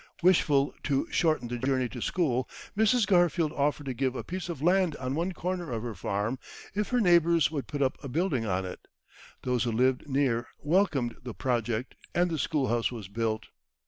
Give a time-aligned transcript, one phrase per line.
[0.23, 3.05] Wishful to shorten the journey to school, Mrs.
[3.05, 6.39] Garfield offered to give a piece of land on one corner of her farm,
[6.73, 8.87] if her neighbours would put up a building on it.
[9.43, 13.49] Those who lived near welcomed the project, and the schoolhouse was built.